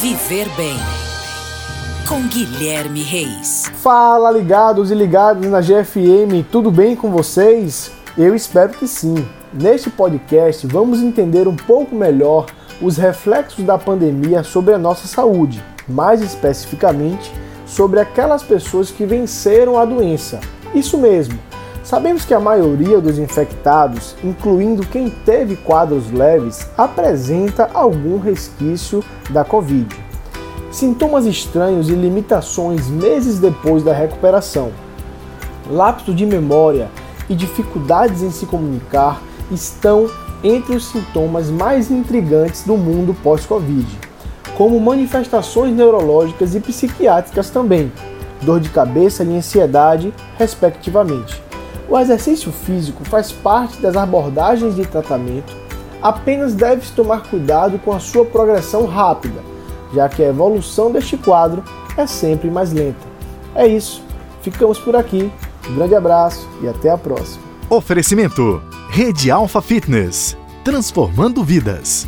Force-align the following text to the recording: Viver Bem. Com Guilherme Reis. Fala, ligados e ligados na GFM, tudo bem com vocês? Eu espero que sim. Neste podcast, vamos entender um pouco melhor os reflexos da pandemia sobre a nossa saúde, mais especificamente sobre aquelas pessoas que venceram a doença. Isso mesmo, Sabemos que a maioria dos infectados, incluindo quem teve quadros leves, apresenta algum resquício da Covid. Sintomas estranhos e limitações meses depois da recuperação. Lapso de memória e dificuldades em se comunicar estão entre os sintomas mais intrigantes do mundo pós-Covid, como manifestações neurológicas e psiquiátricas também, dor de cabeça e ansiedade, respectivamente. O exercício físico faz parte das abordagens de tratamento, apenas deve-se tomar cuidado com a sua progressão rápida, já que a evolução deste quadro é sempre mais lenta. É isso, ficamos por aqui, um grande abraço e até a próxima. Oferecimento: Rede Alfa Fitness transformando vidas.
Viver 0.00 0.48
Bem. 0.50 0.76
Com 2.08 2.28
Guilherme 2.28 3.02
Reis. 3.02 3.64
Fala, 3.82 4.30
ligados 4.30 4.92
e 4.92 4.94
ligados 4.94 5.44
na 5.48 5.60
GFM, 5.60 6.46
tudo 6.52 6.70
bem 6.70 6.94
com 6.94 7.10
vocês? 7.10 7.90
Eu 8.16 8.32
espero 8.32 8.74
que 8.74 8.86
sim. 8.86 9.26
Neste 9.52 9.90
podcast, 9.90 10.64
vamos 10.68 11.00
entender 11.00 11.48
um 11.48 11.56
pouco 11.56 11.96
melhor 11.96 12.46
os 12.80 12.96
reflexos 12.96 13.64
da 13.64 13.76
pandemia 13.76 14.44
sobre 14.44 14.72
a 14.72 14.78
nossa 14.78 15.08
saúde, 15.08 15.60
mais 15.88 16.22
especificamente 16.22 17.32
sobre 17.66 17.98
aquelas 17.98 18.44
pessoas 18.44 18.92
que 18.92 19.04
venceram 19.04 19.76
a 19.76 19.84
doença. 19.84 20.38
Isso 20.72 20.96
mesmo, 20.96 21.36
Sabemos 21.88 22.26
que 22.26 22.34
a 22.34 22.38
maioria 22.38 23.00
dos 23.00 23.18
infectados, 23.18 24.14
incluindo 24.22 24.86
quem 24.86 25.08
teve 25.08 25.56
quadros 25.56 26.10
leves, 26.10 26.68
apresenta 26.76 27.70
algum 27.72 28.18
resquício 28.18 29.02
da 29.30 29.42
Covid. 29.42 29.88
Sintomas 30.70 31.24
estranhos 31.24 31.88
e 31.88 31.94
limitações 31.94 32.90
meses 32.90 33.38
depois 33.38 33.82
da 33.82 33.94
recuperação. 33.94 34.70
Lapso 35.70 36.12
de 36.12 36.26
memória 36.26 36.90
e 37.26 37.34
dificuldades 37.34 38.20
em 38.20 38.30
se 38.30 38.44
comunicar 38.44 39.22
estão 39.50 40.10
entre 40.44 40.76
os 40.76 40.88
sintomas 40.88 41.48
mais 41.48 41.90
intrigantes 41.90 42.64
do 42.64 42.76
mundo 42.76 43.16
pós-Covid, 43.22 43.98
como 44.58 44.78
manifestações 44.78 45.74
neurológicas 45.74 46.54
e 46.54 46.60
psiquiátricas 46.60 47.48
também, 47.48 47.90
dor 48.42 48.60
de 48.60 48.68
cabeça 48.68 49.24
e 49.24 49.34
ansiedade, 49.34 50.12
respectivamente. 50.36 51.47
O 51.88 51.98
exercício 51.98 52.52
físico 52.52 53.04
faz 53.04 53.32
parte 53.32 53.80
das 53.80 53.96
abordagens 53.96 54.76
de 54.76 54.86
tratamento, 54.86 55.56
apenas 56.02 56.54
deve-se 56.54 56.92
tomar 56.92 57.22
cuidado 57.22 57.78
com 57.78 57.92
a 57.92 57.98
sua 57.98 58.24
progressão 58.24 58.84
rápida, 58.86 59.40
já 59.94 60.08
que 60.08 60.22
a 60.22 60.28
evolução 60.28 60.92
deste 60.92 61.16
quadro 61.16 61.64
é 61.96 62.06
sempre 62.06 62.50
mais 62.50 62.72
lenta. 62.72 63.06
É 63.54 63.66
isso, 63.66 64.02
ficamos 64.42 64.78
por 64.78 64.94
aqui, 64.94 65.32
um 65.68 65.74
grande 65.76 65.94
abraço 65.94 66.46
e 66.62 66.68
até 66.68 66.90
a 66.90 66.98
próxima. 66.98 67.42
Oferecimento: 67.70 68.62
Rede 68.90 69.30
Alfa 69.30 69.62
Fitness 69.62 70.36
transformando 70.68 71.42
vidas. 71.42 72.06